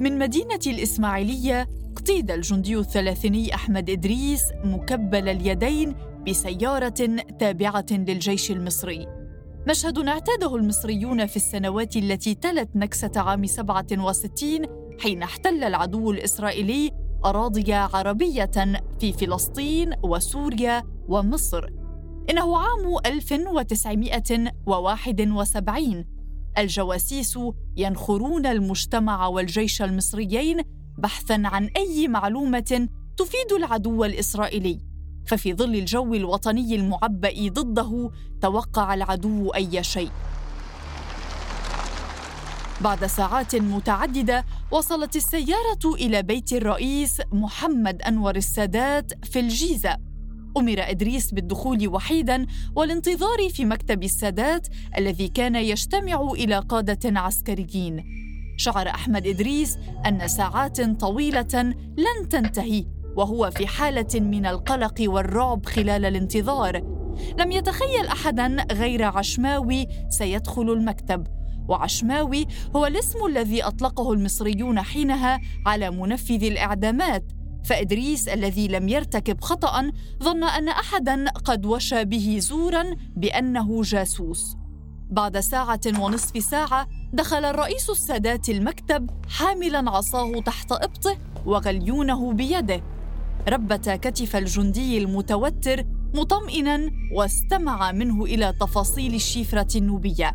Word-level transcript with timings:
من 0.00 0.18
مدينة 0.18 0.60
الإسماعيلية 0.66 1.68
اقتيد 1.92 2.30
الجندي 2.30 2.76
الثلاثيني 2.76 3.54
أحمد 3.54 3.90
إدريس 3.90 4.42
مكبل 4.64 5.28
اليدين 5.28 5.94
بسيارة 6.28 7.16
تابعة 7.38 7.86
للجيش 7.90 8.50
المصري. 8.50 9.06
مشهد 9.68 9.98
اعتاده 9.98 10.56
المصريون 10.56 11.26
في 11.26 11.36
السنوات 11.36 11.96
التي 11.96 12.34
تلت 12.34 12.68
نكسة 12.74 13.12
عام 13.16 13.46
67 13.46 14.40
حين 15.00 15.22
احتل 15.22 15.64
العدو 15.64 16.10
الإسرائيلي 16.10 16.90
أراضي 17.24 17.72
عربية 17.72 18.50
في 19.00 19.12
فلسطين 19.12 19.92
وسوريا 20.02 20.82
ومصر. 21.08 21.66
إنه 22.30 22.58
عام 22.58 22.98
1971 23.06 26.04
الجواسيس 26.60 27.38
ينخرون 27.76 28.46
المجتمع 28.46 29.26
والجيش 29.26 29.82
المصريين 29.82 30.62
بحثا 30.98 31.42
عن 31.44 31.70
أي 31.76 32.08
معلومة 32.08 32.88
تفيد 33.16 33.52
العدو 33.56 34.04
الإسرائيلي. 34.04 34.80
ففي 35.26 35.54
ظل 35.54 35.74
الجو 35.74 36.14
الوطني 36.14 36.74
المعبأ 36.74 37.48
ضده 37.48 38.10
توقع 38.42 38.94
العدو 38.94 39.50
أي 39.50 39.84
شيء. 39.84 40.10
بعد 42.80 43.06
ساعات 43.06 43.56
متعددة 43.56 44.44
وصلت 44.70 45.16
السيارة 45.16 45.94
إلى 45.94 46.22
بيت 46.22 46.52
الرئيس 46.52 47.20
محمد 47.32 48.02
أنور 48.02 48.36
السادات 48.36 49.24
في 49.24 49.40
الجيزة. 49.40 50.07
أمر 50.56 50.76
إدريس 50.78 51.34
بالدخول 51.34 51.88
وحيدا 51.88 52.46
والانتظار 52.76 53.48
في 53.48 53.64
مكتب 53.64 54.02
السادات 54.02 54.68
الذي 54.98 55.28
كان 55.28 55.56
يجتمع 55.56 56.30
إلى 56.32 56.58
قادة 56.58 57.20
عسكريين. 57.20 58.04
شعر 58.56 58.88
أحمد 58.88 59.26
إدريس 59.26 59.78
أن 60.06 60.28
ساعات 60.28 60.80
طويلة 60.80 61.74
لن 61.96 62.28
تنتهي 62.30 62.84
وهو 63.16 63.50
في 63.50 63.66
حالة 63.66 64.20
من 64.20 64.46
القلق 64.46 64.94
والرعب 65.00 65.66
خلال 65.66 66.04
الانتظار. 66.04 66.82
لم 67.38 67.52
يتخيل 67.52 68.06
احدا 68.06 68.66
غير 68.72 69.02
عشماوي 69.02 69.86
سيدخل 70.08 70.72
المكتب 70.72 71.26
وعشماوي 71.68 72.46
هو 72.76 72.86
الاسم 72.86 73.26
الذي 73.26 73.62
أطلقه 73.62 74.12
المصريون 74.12 74.80
حينها 74.80 75.40
على 75.66 75.90
منفذ 75.90 76.44
الإعدامات. 76.44 77.24
فإدريس 77.68 78.28
الذي 78.28 78.68
لم 78.68 78.88
يرتكب 78.88 79.40
خطأ 79.40 79.90
ظن 80.22 80.44
أن 80.44 80.68
أحدا 80.68 81.30
قد 81.30 81.66
وشى 81.66 82.04
به 82.04 82.38
زورا 82.40 82.84
بأنه 83.16 83.82
جاسوس. 83.82 84.56
بعد 85.10 85.40
ساعة 85.40 85.80
ونصف 85.98 86.44
ساعة 86.44 86.88
دخل 87.12 87.44
الرئيس 87.44 87.90
السادات 87.90 88.48
المكتب 88.48 89.10
حاملا 89.28 89.90
عصاه 89.90 90.40
تحت 90.40 90.72
إبطه 90.72 91.16
وغليونه 91.46 92.32
بيده. 92.32 92.82
ربت 93.48 93.90
كتف 93.90 94.36
الجندي 94.36 94.98
المتوتر 94.98 95.84
مطمئنا 96.14 96.90
واستمع 97.14 97.92
منه 97.92 98.24
إلى 98.24 98.54
تفاصيل 98.60 99.14
الشفرة 99.14 99.76
النوبية. 99.76 100.32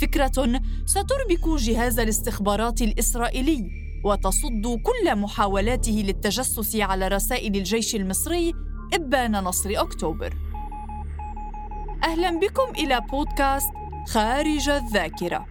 فكرة 0.00 0.60
ستربك 0.86 1.48
جهاز 1.58 1.98
الاستخبارات 1.98 2.82
الإسرائيلي. 2.82 3.89
وتصد 4.04 4.80
كل 4.84 5.16
محاولاته 5.16 6.02
للتجسس 6.06 6.76
على 6.76 7.08
رسائل 7.08 7.56
الجيش 7.56 7.94
المصري 7.94 8.52
إبان 8.94 9.32
نصر 9.32 9.70
أكتوبر. 9.76 10.34
أهلا 12.04 12.38
بكم 12.38 12.70
إلى 12.78 13.00
بودكاست 13.10 13.72
خارج 14.08 14.68
الذاكرة. 14.68 15.46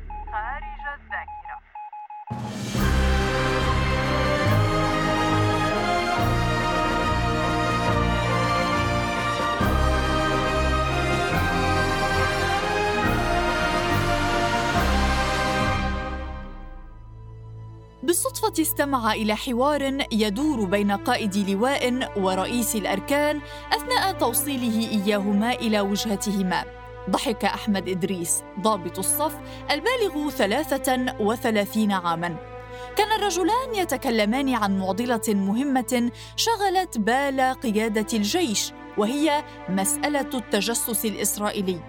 استمع 18.59 19.13
إلى 19.13 19.35
حوار 19.35 19.97
يدور 20.11 20.65
بين 20.65 20.91
قائد 20.91 21.49
لواء 21.49 22.11
ورئيس 22.17 22.75
الأركان 22.75 23.41
أثناء 23.73 24.11
توصيله 24.11 24.89
إياهما 24.89 25.53
إلى 25.53 25.79
وجهتهما. 25.79 26.63
ضحك 27.09 27.45
أحمد 27.45 27.89
إدريس 27.89 28.43
ضابط 28.59 28.99
الصف 28.99 29.35
البالغ 29.71 30.29
ثلاثة 30.29 31.15
وثلاثين 31.19 31.91
عاماً. 31.91 32.35
كان 32.97 33.11
الرجلان 33.11 33.75
يتكلمان 33.75 34.55
عن 34.55 34.79
معضلة 34.79 35.21
مهمة 35.27 36.11
شغلت 36.35 36.97
بال 36.97 37.41
قيادة 37.63 38.07
الجيش 38.13 38.73
وهي 38.97 39.43
مسألة 39.69 40.29
التجسس 40.33 41.05
الإسرائيلي. 41.05 41.88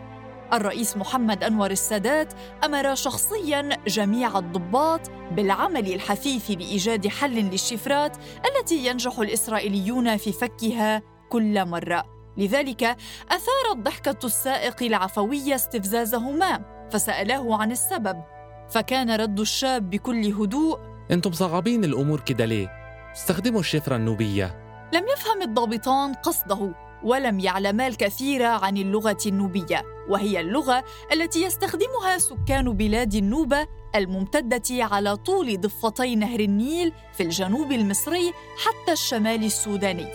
الرئيس 0.52 0.96
محمد 0.96 1.44
أنور 1.44 1.70
السادات 1.70 2.32
أمر 2.64 2.94
شخصيا 2.94 3.68
جميع 3.86 4.38
الضباط 4.38 5.00
بالعمل 5.32 5.94
الحثيث 5.94 6.50
لايجاد 6.50 7.08
حل 7.08 7.34
للشفرات 7.34 8.16
التي 8.46 8.86
ينجح 8.86 9.18
الإسرائيليون 9.18 10.16
في 10.16 10.32
فكها 10.32 11.02
كل 11.28 11.66
مرة. 11.66 12.04
لذلك 12.36 12.82
اثارت 13.30 13.76
ضحكه 13.76 14.26
السائق 14.26 14.82
العفوي 14.82 15.54
استفزازهما 15.54 16.64
فسألاه 16.92 17.56
عن 17.56 17.72
السبب. 17.72 18.22
فكان 18.70 19.10
رد 19.10 19.40
الشاب 19.40 19.90
بكل 19.90 20.26
هدوء 20.26 20.78
أنتم 21.10 21.32
صعبين 21.32 21.84
الأمور 21.84 22.20
كده 22.20 22.44
ليه؟ 22.44 22.68
استخدموا 23.12 23.60
الشفرة 23.60 23.96
النوبية. 23.96 24.60
لم 24.94 25.04
يفهم 25.08 25.42
الضابطان 25.42 26.14
قصده 26.14 26.74
ولم 27.04 27.40
يعلما 27.40 27.86
الكثير 27.86 28.42
عن 28.42 28.76
اللغة 28.76 29.18
النوبية. 29.26 29.82
وهي 30.10 30.40
اللغة 30.40 30.84
التي 31.12 31.42
يستخدمها 31.42 32.18
سكان 32.18 32.72
بلاد 32.72 33.14
النوبة 33.14 33.66
الممتدة 33.94 34.84
على 34.84 35.16
طول 35.16 35.60
ضفتي 35.60 36.16
نهر 36.16 36.40
النيل 36.40 36.92
في 37.16 37.22
الجنوب 37.22 37.72
المصري 37.72 38.32
حتى 38.64 38.92
الشمال 38.92 39.44
السوداني. 39.44 40.06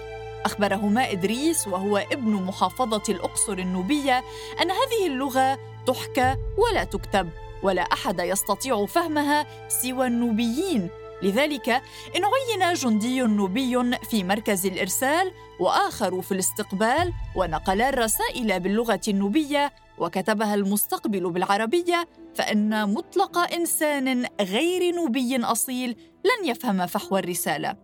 أخبرهما 0.45 1.11
إدريس 1.11 1.67
وهو 1.67 1.97
ابن 1.97 2.31
محافظة 2.31 3.03
الأقصر 3.09 3.53
النوبية 3.53 4.23
أن 4.61 4.71
هذه 4.71 5.07
اللغة 5.07 5.59
تحكى 5.87 6.35
ولا 6.57 6.83
تكتب 6.83 7.29
ولا 7.63 7.81
أحد 7.81 8.19
يستطيع 8.19 8.85
فهمها 8.85 9.69
سوى 9.69 10.07
النوبيين. 10.07 10.89
لذلك 11.21 11.69
إن 12.15 12.21
عين 12.25 12.73
جندي 12.73 13.21
نوبي 13.21 13.97
في 14.09 14.23
مركز 14.23 14.65
الإرسال 14.65 15.31
وآخر 15.59 16.21
في 16.21 16.31
الاستقبال 16.31 17.13
ونقلا 17.35 17.89
الرسائل 17.89 18.59
باللغة 18.59 19.01
النوبية 19.07 19.73
وكتبها 19.97 20.55
المستقبل 20.55 21.29
بالعربية 21.29 22.07
فإن 22.35 22.93
مطلق 22.93 23.53
إنسان 23.53 24.27
غير 24.41 24.95
نوبي 24.95 25.37
أصيل 25.37 25.89
لن 26.25 26.49
يفهم 26.49 26.85
فحوى 26.85 27.19
الرسالة. 27.19 27.75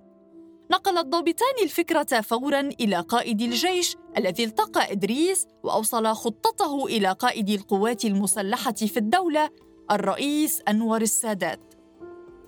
نقل 0.72 0.98
الضابطان 0.98 1.54
الفكرة 1.64 2.22
فورا 2.22 2.60
إلى 2.60 3.00
قائد 3.00 3.42
الجيش 3.42 3.96
الذي 4.18 4.44
التقى 4.44 4.92
إدريس 4.92 5.48
وأوصل 5.64 6.08
خطته 6.08 6.86
إلى 6.86 7.12
قائد 7.12 7.50
القوات 7.50 8.06
المسلحة 8.06 8.72
في 8.72 8.98
الدولة 8.98 9.50
الرئيس 9.92 10.62
أنور 10.68 11.02
السادات. 11.02 11.60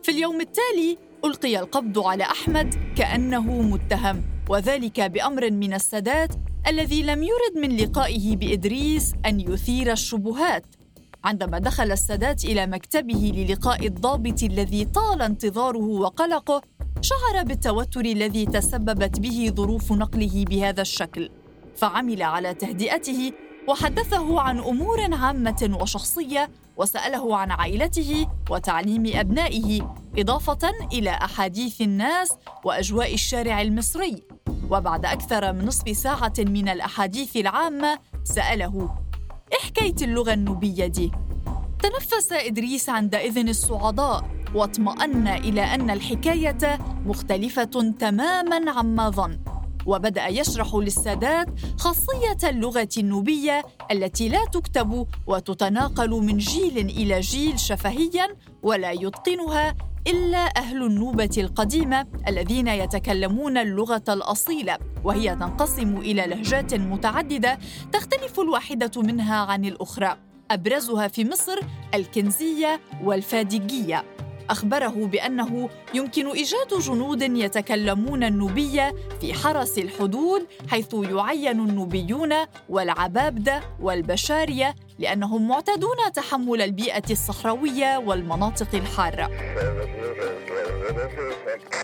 في 0.03 0.11
اليوم 0.11 0.41
التالي 0.41 0.97
ألقي 1.25 1.59
القبض 1.59 1.99
على 1.99 2.23
أحمد 2.23 2.75
كأنه 2.97 3.61
متهم 3.61 4.23
وذلك 4.49 5.01
بأمر 5.01 5.51
من 5.51 5.73
السادات 5.73 6.29
الذي 6.67 7.03
لم 7.03 7.23
يرد 7.23 7.57
من 7.57 7.77
لقائه 7.77 8.35
بإدريس 8.35 9.13
أن 9.25 9.39
يثير 9.39 9.91
الشبهات. 9.91 10.65
عندما 11.23 11.59
دخل 11.59 11.91
السادات 11.91 12.45
إلى 12.45 12.67
مكتبه 12.67 13.31
للقاء 13.35 13.87
الضابط 13.87 14.43
الذي 14.43 14.85
طال 14.85 15.21
انتظاره 15.21 15.85
وقلقه 15.85 16.61
شعر 17.01 17.43
بالتوتر 17.43 18.05
الذي 18.05 18.45
تسببت 18.45 19.19
به 19.19 19.51
ظروف 19.55 19.91
نقله 19.91 20.45
بهذا 20.45 20.81
الشكل. 20.81 21.29
فعمل 21.75 22.21
على 22.21 22.53
تهدئته 22.53 23.31
وحدثه 23.67 24.41
عن 24.41 24.59
أمور 24.59 25.13
عامة 25.13 25.77
وشخصية 25.81 26.49
وسأله 26.77 27.37
عن 27.37 27.51
عائلته 27.51 28.27
وتعليم 28.49 29.11
أبنائه 29.15 29.95
إضافة 30.17 30.71
إلى 30.93 31.09
أحاديث 31.09 31.81
الناس 31.81 32.29
وأجواء 32.63 33.13
الشارع 33.13 33.61
المصري. 33.61 34.23
وبعد 34.71 35.05
أكثر 35.05 35.53
من 35.53 35.65
نصف 35.65 35.97
ساعة 35.97 36.33
من 36.39 36.69
الأحاديث 36.69 37.37
العامة 37.37 37.99
سأله 38.23 38.95
إيه 39.53 39.59
حكاية 39.59 39.95
اللغة 40.01 40.33
النوبية 40.33 40.87
دي؟ 40.87 41.11
تنفس 41.83 42.31
إدريس 42.31 42.89
عندئذ 42.89 43.47
الصعداء 43.47 44.29
واطمأن 44.55 45.27
إلى 45.27 45.61
أن 45.61 45.89
الحكاية 45.89 46.79
مختلفة 47.05 47.93
تماما 47.99 48.71
عما 48.71 49.09
ظن. 49.09 49.39
وبدأ 49.85 50.27
يشرح 50.27 50.75
للسادات 50.75 51.47
خاصية 51.79 52.49
اللغة 52.49 52.89
النوبية 52.97 53.65
التي 53.91 54.29
لا 54.29 54.45
تكتب 54.45 55.07
وتتناقل 55.27 56.09
من 56.09 56.37
جيل 56.37 56.77
إلى 56.77 57.19
جيل 57.19 57.59
شفهياً 57.59 58.27
ولا 58.63 58.91
يتقنها 58.91 59.75
إلا 60.07 60.57
أهل 60.57 60.83
النوبة 60.83 61.29
القديمة 61.37 62.07
الذين 62.27 62.67
يتكلمون 62.67 63.57
اللغة 63.57 64.03
الأصيلة 64.09 64.77
وهي 65.03 65.35
تنقسم 65.35 65.97
إلى 65.97 66.25
لهجات 66.27 66.73
متعددة 66.73 67.57
تختلف 67.93 68.39
الواحدة 68.39 69.01
منها 69.01 69.35
عن 69.35 69.65
الأخرى 69.65 70.17
أبرزها 70.51 71.07
في 71.07 71.25
مصر 71.25 71.59
الكنزية 71.93 72.81
والفادقية 73.03 74.03
أخبره 74.49 75.05
بأنه 75.05 75.69
يمكن 75.93 76.27
إيجاد 76.27 76.67
جنود 76.81 77.21
يتكلمون 77.21 78.23
النوبية 78.23 78.95
في 79.21 79.33
حرس 79.33 79.77
الحدود 79.77 80.47
حيث 80.67 80.93
يعين 80.93 81.59
النوبيون 81.59 82.33
والعبابدة 82.69 83.61
والبشارية 83.81 84.75
لأنهم 84.99 85.47
معتادون 85.47 85.97
تحمل 86.13 86.61
البيئة 86.61 87.11
الصحراوية 87.11 87.97
والمناطق 87.97 88.75
الحارة. 88.75 89.29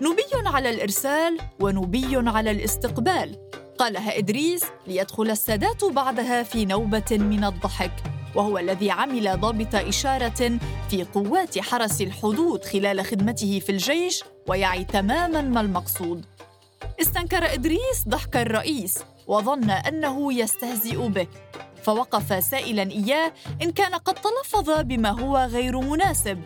نوبي 0.02 0.22
على 0.46 0.70
الإرسال 0.70 1.38
ونوبي 1.60 2.16
على 2.16 2.50
الاستقبال 2.50 3.36
قالها 3.78 4.18
إدريس 4.18 4.64
ليدخل 4.86 5.30
السادات 5.30 5.84
بعدها 5.84 6.42
في 6.42 6.64
نوبة 6.64 7.04
من 7.10 7.44
الضحك 7.44 7.92
وهو 8.34 8.58
الذي 8.58 8.90
عمل 8.90 9.40
ضابط 9.40 9.74
إشارة 9.74 10.58
في 10.90 11.04
قوات 11.14 11.58
حرس 11.58 12.00
الحدود 12.00 12.64
خلال 12.64 13.04
خدمته 13.04 13.60
في 13.60 13.72
الجيش 13.72 14.24
ويعي 14.48 14.84
تماماً 14.84 15.42
ما 15.42 15.60
المقصود. 15.60 16.24
استنكر 17.00 17.54
إدريس 17.54 18.08
ضحك 18.08 18.36
الرئيس 18.36 18.98
وظن 19.26 19.70
أنه 19.70 20.32
يستهزئ 20.32 21.08
به 21.08 21.26
فوقف 21.82 22.44
سائلا 22.44 22.82
إياه 22.82 23.32
إن 23.62 23.72
كان 23.72 23.94
قد 23.94 24.14
تلفظ 24.14 24.70
بما 24.80 25.10
هو 25.10 25.38
غير 25.38 25.80
مناسب 25.80 26.38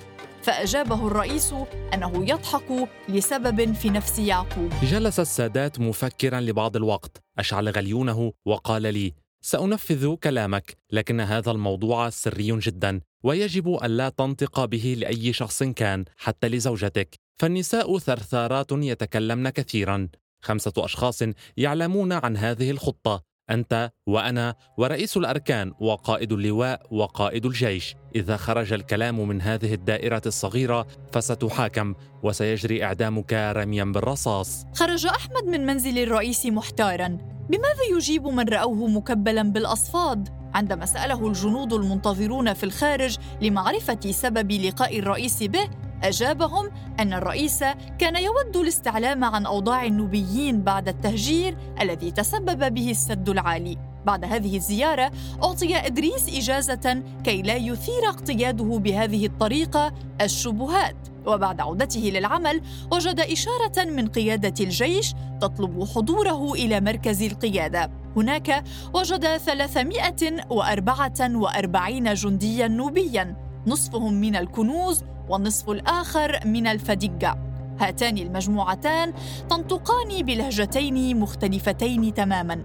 فأجابه 0.42 1.06
الرئيس 1.06 1.54
أنه 1.94 2.12
يضحك 2.30 2.88
لسبب 3.08 3.72
في 3.72 3.90
نفس 3.90 4.18
يعقوب 4.18 4.72
جلس 4.82 5.20
السادات 5.20 5.80
مفكرا 5.80 6.40
لبعض 6.40 6.76
الوقت 6.76 7.22
أشعل 7.38 7.68
غليونه 7.68 8.32
وقال 8.46 8.82
لي 8.82 9.23
سأنفذ 9.46 10.14
كلامك 10.14 10.76
لكن 10.92 11.20
هذا 11.20 11.50
الموضوع 11.50 12.10
سري 12.10 12.58
جدا 12.58 13.00
ويجب 13.24 13.78
ألا 13.84 14.08
تنطق 14.08 14.64
به 14.64 14.96
لأي 14.98 15.32
شخص 15.32 15.62
كان 15.62 16.04
حتى 16.16 16.48
لزوجتك. 16.48 17.14
فالنساء 17.40 17.98
ثرثارات 17.98 18.72
يتكلمن 18.72 19.48
كثيرا. 19.48 20.08
خمسة 20.42 20.72
أشخاص 20.78 21.22
يعلمون 21.56 22.12
عن 22.12 22.36
هذه 22.36 22.70
الخطة. 22.70 23.22
أنت 23.50 23.90
وأنا 24.06 24.54
ورئيس 24.78 25.16
الأركان 25.16 25.72
وقائد 25.80 26.32
اللواء 26.32 26.82
وقائد 26.90 27.46
الجيش. 27.46 27.94
إذا 28.14 28.36
خرج 28.36 28.72
الكلام 28.72 29.28
من 29.28 29.42
هذه 29.42 29.74
الدائرة 29.74 30.22
الصغيرة 30.26 30.86
فستحاكم 31.12 31.94
وسيجري 32.22 32.84
إعدامك 32.84 33.32
رميا 33.32 33.84
بالرصاص. 33.84 34.64
خرج 34.74 35.06
أحمد 35.06 35.44
من 35.44 35.66
منزل 35.66 35.98
الرئيس 35.98 36.46
محتارا. 36.46 37.18
بماذا 37.48 37.84
يجيب 37.96 38.26
من 38.26 38.48
رأوه 38.48 38.88
مكبلا 38.88 39.42
بالأصفاد؟ 39.42 40.28
عندما 40.54 40.86
سأله 40.86 41.26
الجنود 41.26 41.72
المنتظرون 41.72 42.52
في 42.52 42.64
الخارج 42.64 43.18
لمعرفة 43.42 44.00
سبب 44.10 44.52
لقاء 44.52 44.98
الرئيس 44.98 45.42
به 45.42 45.70
أجابهم 46.02 46.70
أن 47.00 47.12
الرئيس 47.12 47.64
كان 47.98 48.16
يود 48.16 48.56
الاستعلام 48.56 49.24
عن 49.24 49.46
أوضاع 49.46 49.84
النوبيين 49.84 50.62
بعد 50.62 50.88
التهجير 50.88 51.56
الذي 51.80 52.10
تسبب 52.10 52.74
به 52.74 52.90
السد 52.90 53.28
العالي. 53.28 53.78
بعد 54.06 54.24
هذه 54.24 54.56
الزيارة 54.56 55.10
أعطي 55.42 55.76
إدريس 55.76 56.28
إجازة 56.28 57.02
كي 57.24 57.42
لا 57.42 57.54
يثير 57.54 58.08
اقتياده 58.08 58.64
بهذه 58.64 59.26
الطريقة 59.26 59.92
الشبهات. 60.20 60.96
وبعد 61.26 61.60
عودته 61.60 62.00
للعمل 62.00 62.60
وجد 62.92 63.20
إشارة 63.20 63.84
من 63.84 64.08
قيادة 64.08 64.64
الجيش 64.64 65.14
تطلب 65.40 65.84
حضوره 65.84 66.52
إلى 66.52 66.80
مركز 66.80 67.22
القيادة. 67.22 67.90
هناك 68.16 68.64
وجد 68.94 69.36
344 69.36 72.14
جنديا 72.14 72.68
نوبيا 72.68 73.36
نصفهم 73.66 74.14
من 74.14 74.36
الكنوز 74.36 75.04
والنصف 75.28 75.70
الآخر 75.70 76.40
من 76.44 76.66
الفدقة 76.66 77.38
هاتان 77.80 78.18
المجموعتان 78.18 79.12
تنطقان 79.50 80.22
بلهجتين 80.22 81.20
مختلفتين 81.20 82.14
تماما. 82.14 82.64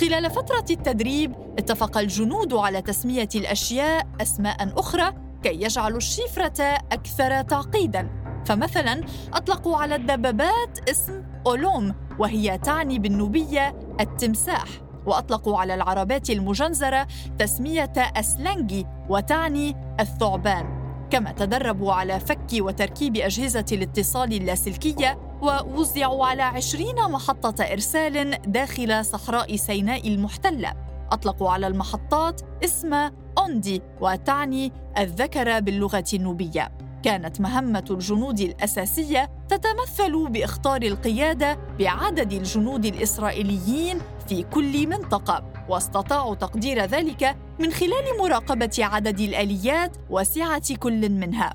خلال 0.00 0.30
فترة 0.30 0.64
التدريب 0.70 1.34
اتفق 1.58 1.98
الجنود 1.98 2.54
على 2.54 2.82
تسمية 2.82 3.28
الأشياء 3.34 4.06
أسماء 4.20 4.80
أخرى 4.80 5.12
كي 5.42 5.62
يجعلوا 5.62 5.98
الشفرة 5.98 6.62
أكثر 6.92 7.42
تعقيداً. 7.42 8.08
فمثلاً 8.44 9.00
أطلقوا 9.34 9.76
على 9.76 9.94
الدبابات 9.94 10.90
اسم 10.90 11.22
أولوم 11.46 11.94
وهي 12.18 12.58
تعني 12.58 12.98
بالنوبية 12.98 13.76
التمساح. 14.00 14.68
وأطلقوا 15.06 15.58
على 15.58 15.74
العربات 15.74 16.30
المجنزرة 16.30 17.06
تسمية 17.38 17.92
أسلنجي 17.96 18.86
وتعني 19.08 19.76
الثعبان. 20.00 20.79
كما 21.10 21.32
تدربوا 21.32 21.92
على 21.92 22.20
فك 22.20 22.46
وتركيب 22.52 23.16
أجهزة 23.16 23.64
الاتصال 23.72 24.32
اللاسلكية 24.32 25.18
ووزعوا 25.42 26.26
على 26.26 26.42
عشرين 26.42 26.96
محطة 26.96 27.64
إرسال 27.64 28.42
داخل 28.46 29.04
صحراء 29.04 29.56
سيناء 29.56 30.08
المحتلة. 30.08 30.74
أطلقوا 31.12 31.50
على 31.50 31.66
المحطات 31.66 32.40
اسم 32.64 33.10
أوندي 33.38 33.82
وتعني 34.00 34.72
الذكر 34.98 35.60
باللغة 35.60 36.04
النوبية. 36.14 36.72
كانت 37.02 37.40
مهمة 37.40 37.84
الجنود 37.90 38.40
الأساسية 38.40 39.30
تتمثل 39.48 40.28
باختار 40.28 40.82
القيادة 40.82 41.58
بعدد 41.78 42.32
الجنود 42.32 42.84
الإسرائيليين 42.84 43.98
في 44.30 44.42
كل 44.42 44.86
منطقة 44.86 45.44
واستطاعوا 45.68 46.34
تقدير 46.34 46.84
ذلك 46.84 47.36
من 47.58 47.72
خلال 47.72 48.18
مراقبة 48.18 48.70
عدد 48.78 49.20
الآليات 49.20 49.96
وسعة 50.10 50.76
كل 50.76 51.08
منها. 51.08 51.54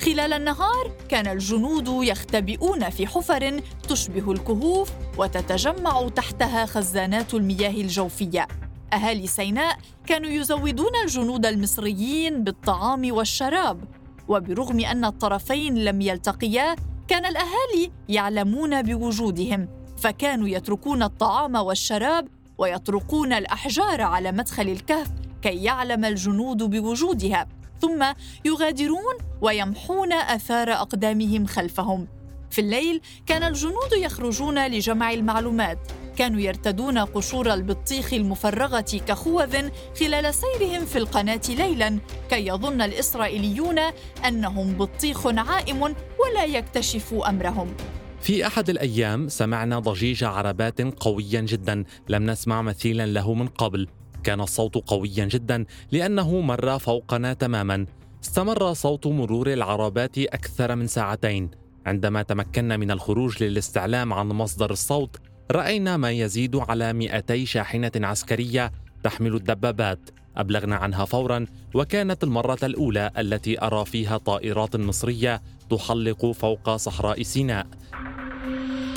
خلال 0.00 0.32
النهار 0.32 0.92
كان 1.08 1.26
الجنود 1.26 1.88
يختبئون 1.88 2.90
في 2.90 3.06
حفر 3.06 3.60
تشبه 3.88 4.32
الكهوف 4.32 4.90
وتتجمع 5.18 6.08
تحتها 6.08 6.66
خزانات 6.66 7.34
المياه 7.34 7.70
الجوفية. 7.70 8.48
أهالي 8.92 9.26
سيناء 9.26 9.78
كانوا 10.06 10.30
يزودون 10.30 10.96
الجنود 11.04 11.46
المصريين 11.46 12.44
بالطعام 12.44 13.12
والشراب. 13.12 13.84
وبرغم 14.28 14.80
أن 14.80 15.04
الطرفين 15.04 15.74
لم 15.74 16.00
يلتقيا 16.00 16.76
كان 17.08 17.26
الأهالي 17.26 17.90
يعلمون 18.08 18.82
بوجودهم. 18.82 19.81
فكانوا 20.02 20.48
يتركون 20.48 21.02
الطعام 21.02 21.54
والشراب 21.54 22.28
ويطرقون 22.58 23.32
الأحجار 23.32 24.02
على 24.02 24.32
مدخل 24.32 24.68
الكهف 24.68 25.08
كي 25.42 25.62
يعلم 25.62 26.04
الجنود 26.04 26.62
بوجودها 26.62 27.48
ثم 27.80 28.04
يغادرون 28.44 29.14
ويمحون 29.40 30.12
آثار 30.12 30.72
أقدامهم 30.72 31.46
خلفهم. 31.46 32.08
في 32.50 32.60
الليل 32.60 33.00
كان 33.26 33.42
الجنود 33.42 33.92
يخرجون 33.96 34.66
لجمع 34.66 35.12
المعلومات. 35.12 35.78
كانوا 36.16 36.40
يرتدون 36.40 36.98
قشور 36.98 37.54
البطيخ 37.54 38.12
المفرغة 38.12 39.00
كخوذ 39.06 39.68
خلال 40.00 40.34
سيرهم 40.34 40.84
في 40.84 40.98
القناة 40.98 41.40
ليلا 41.48 41.98
كي 42.30 42.46
يظن 42.46 42.82
الإسرائيليون 42.82 43.78
أنهم 44.26 44.72
بطيخ 44.72 45.26
عائم 45.26 45.82
ولا 45.82 46.44
يكتشفوا 46.44 47.28
أمرهم. 47.28 47.74
في 48.22 48.46
أحد 48.46 48.70
الأيام 48.70 49.28
سمعنا 49.28 49.78
ضجيج 49.78 50.24
عربات 50.24 50.80
قويا 50.80 51.40
جدا 51.40 51.84
لم 52.08 52.30
نسمع 52.30 52.62
مثيلا 52.62 53.06
له 53.06 53.34
من 53.34 53.46
قبل. 53.46 53.88
كان 54.24 54.40
الصوت 54.40 54.74
قويا 54.74 55.24
جدا 55.24 55.64
لأنه 55.92 56.40
مر 56.40 56.78
فوقنا 56.78 57.32
تماما. 57.32 57.86
استمر 58.24 58.72
صوت 58.72 59.06
مرور 59.06 59.52
العربات 59.52 60.18
أكثر 60.18 60.74
من 60.74 60.86
ساعتين. 60.86 61.50
عندما 61.86 62.22
تمكنا 62.22 62.76
من 62.76 62.90
الخروج 62.90 63.42
للاستعلام 63.42 64.12
عن 64.12 64.28
مصدر 64.28 64.70
الصوت 64.70 65.16
رأينا 65.50 65.96
ما 65.96 66.10
يزيد 66.10 66.56
على 66.56 66.92
200 66.92 67.44
شاحنة 67.44 67.92
عسكرية 67.96 68.72
تحمل 69.02 69.34
الدبابات. 69.34 70.10
أبلغنا 70.36 70.76
عنها 70.76 71.04
فورا 71.04 71.46
وكانت 71.74 72.24
المرة 72.24 72.58
الأولى 72.62 73.10
التي 73.18 73.62
أرى 73.62 73.84
فيها 73.84 74.18
طائرات 74.18 74.76
مصرية 74.76 75.42
تحلق 75.70 76.30
فوق 76.30 76.76
صحراء 76.76 77.22
سيناء. 77.22 77.66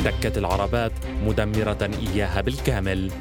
تكت 0.05 0.37
العربات 0.37 0.91
مدمرة 1.25 1.91
إياها 2.01 2.41
بالكامل. 2.41 3.11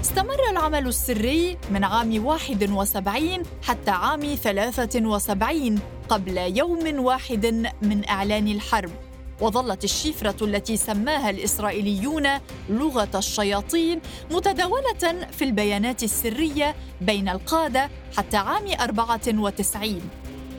استمر 0.00 0.50
العمل 0.50 0.86
السري 0.86 1.56
من 1.70 1.84
عام 1.84 2.26
71 2.26 3.42
حتى 3.62 3.90
عام 3.90 4.34
73 4.34 5.78
قبل 6.08 6.38
يوم 6.38 7.04
واحد 7.04 7.46
من 7.82 8.08
إعلان 8.08 8.48
الحرب. 8.48 8.90
وظلت 9.40 9.84
الشفرة 9.84 10.44
التي 10.44 10.76
سماها 10.76 11.30
الإسرائيليون 11.30 12.28
لغة 12.68 13.10
الشياطين 13.14 14.00
متداولة 14.30 15.26
في 15.32 15.44
البيانات 15.44 16.02
السرية 16.02 16.74
بين 17.00 17.28
القادة 17.28 17.90
حتى 18.16 18.36
عام 18.36 18.64
94 18.80 20.00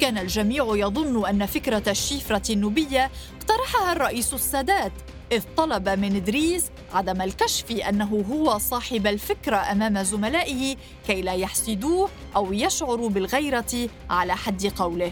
كان 0.01 0.17
الجميع 0.17 0.65
يظن 0.75 1.25
أن 1.25 1.45
فكرة 1.45 1.83
الشفرة 1.87 2.51
النوبية 2.53 3.11
اقترحها 3.37 3.93
الرئيس 3.93 4.33
السادات 4.33 4.91
إذ 5.31 5.43
طلب 5.57 5.89
من 5.89 6.15
إدريس 6.15 6.65
عدم 6.93 7.21
الكشف 7.21 7.71
أنه 7.71 8.25
هو 8.31 8.57
صاحب 8.57 9.07
الفكرة 9.07 9.55
أمام 9.55 10.03
زملائه 10.03 10.75
كي 11.07 11.21
لا 11.21 11.33
يحسدوه 11.33 12.09
أو 12.35 12.53
يشعروا 12.53 13.09
بالغيرة 13.09 13.89
على 14.09 14.35
حد 14.35 14.65
قوله. 14.67 15.11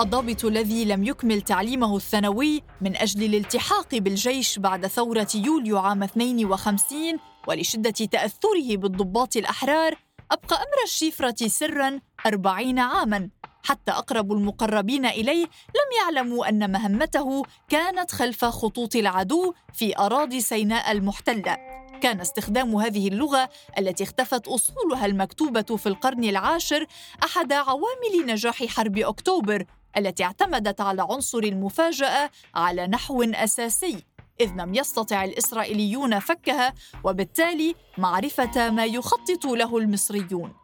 الضابط 0.00 0.44
الذي 0.44 0.84
لم 0.84 1.04
يكمل 1.04 1.42
تعليمه 1.42 1.96
الثانوي 1.96 2.62
من 2.80 2.96
أجل 2.96 3.24
الالتحاق 3.24 3.94
بالجيش 3.94 4.58
بعد 4.58 4.86
ثورة 4.86 5.28
يوليو 5.34 5.78
عام 5.78 6.02
52 6.02 7.18
ولشدة 7.48 7.90
تأثره 7.90 8.76
بالضباط 8.76 9.36
الأحرار 9.36 9.94
أبقى 10.32 10.56
أمر 10.56 10.84
الشفرة 10.84 11.36
سراً 11.46 12.00
أربعين 12.26 12.78
عاماً. 12.78 13.30
حتى 13.62 13.92
أقرب 13.92 14.32
المقربين 14.32 15.06
إليه 15.06 15.44
لم 15.44 15.88
يعلموا 16.02 16.48
أن 16.48 16.72
مهمته 16.72 17.42
كانت 17.68 18.10
خلف 18.10 18.44
خطوط 18.44 18.96
العدو 18.96 19.54
في 19.72 19.98
أراضي 19.98 20.40
سيناء 20.40 20.92
المحتلة. 20.92 21.56
كان 22.00 22.20
استخدام 22.20 22.76
هذه 22.76 23.08
اللغة 23.08 23.48
التي 23.78 24.04
اختفت 24.04 24.48
أصولها 24.48 25.06
المكتوبة 25.06 25.76
في 25.76 25.88
القرن 25.88 26.24
العاشر 26.24 26.86
أحد 27.24 27.52
عوامل 27.52 28.26
نجاح 28.26 28.64
حرب 28.64 28.98
أكتوبر 28.98 29.64
التي 29.96 30.24
اعتمدت 30.24 30.80
على 30.80 31.02
عنصر 31.10 31.38
المفاجأة 31.38 32.30
على 32.54 32.86
نحو 32.86 33.22
أساسي 33.22 34.04
إذ 34.40 34.50
لم 34.56 34.74
يستطع 34.74 35.24
الإسرائيليون 35.24 36.18
فكها 36.18 36.74
وبالتالي 37.04 37.74
معرفة 37.98 38.70
ما 38.70 38.84
يخطط 38.84 39.44
له 39.44 39.78
المصريون. 39.78 40.54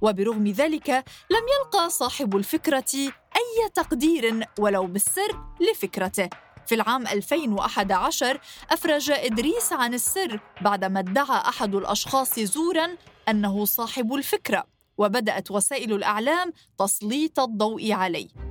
وبرغم 0.00 0.46
ذلك 0.46 0.90
لم 1.30 1.44
يلقى 1.58 1.90
صاحب 1.90 2.36
الفكرة 2.36 2.94
أي 3.36 3.68
تقدير 3.74 4.46
ولو 4.58 4.86
بالسر 4.86 5.40
لفكرته. 5.60 6.28
في 6.66 6.74
العام 6.74 7.06
2011 7.06 8.40
أفرج 8.70 9.10
إدريس 9.10 9.72
عن 9.72 9.94
السر 9.94 10.40
بعدما 10.60 11.00
ادعى 11.00 11.40
أحد 11.48 11.74
الأشخاص 11.74 12.40
زورا 12.40 12.96
أنه 13.28 13.64
صاحب 13.64 14.14
الفكرة 14.14 14.64
وبدأت 14.98 15.50
وسائل 15.50 15.92
الإعلام 15.92 16.52
تسليط 16.78 17.40
الضوء 17.40 17.92
عليه. 17.92 18.45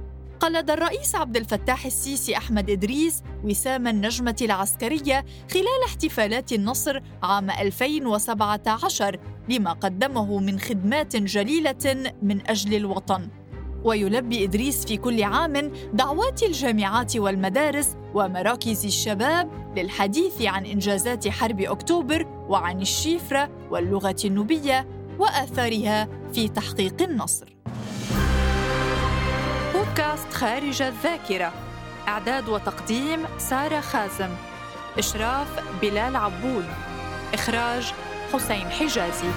قلد 0.45 0.71
الرئيس 0.71 1.15
عبد 1.15 1.37
الفتاح 1.37 1.85
السيسي 1.85 2.37
أحمد 2.37 2.69
إدريس 2.69 3.23
وسام 3.43 3.87
النجمة 3.87 4.35
العسكرية 4.41 5.25
خلال 5.53 5.83
احتفالات 5.85 6.53
النصر 6.53 6.99
عام 7.23 7.49
2017 7.49 9.19
لما 9.49 9.73
قدمه 9.73 10.39
من 10.39 10.59
خدمات 10.59 11.15
جليلة 11.15 12.11
من 12.21 12.47
أجل 12.49 12.75
الوطن. 12.75 13.29
ويلبي 13.83 14.43
إدريس 14.43 14.85
في 14.85 14.97
كل 14.97 15.23
عام 15.23 15.71
دعوات 15.93 16.43
الجامعات 16.43 17.17
والمدارس 17.17 17.95
ومراكز 18.13 18.85
الشباب 18.85 19.51
للحديث 19.77 20.41
عن 20.41 20.65
إنجازات 20.65 21.27
حرب 21.27 21.61
أكتوبر 21.61 22.25
وعن 22.49 22.81
الشفرة 22.81 23.49
واللغة 23.71 24.15
النوبية 24.25 24.87
وآثارها 25.19 26.07
في 26.33 26.47
تحقيق 26.47 27.01
النصر. 27.01 27.54
بودكاست 29.95 30.33
خارج 30.33 30.81
الذاكرة. 30.81 31.53
إعداد 32.07 32.49
وتقديم 32.49 33.25
سارة 33.37 33.79
خازم. 33.79 34.29
إشراف 34.97 35.47
بلال 35.81 36.15
عبود. 36.15 36.65
إخراج 37.33 37.93
حسين 38.33 38.69
حجازي. 38.69 39.29